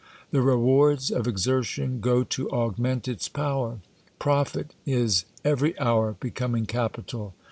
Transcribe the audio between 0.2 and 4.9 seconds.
The rewards of exertion go to augment its power. Profit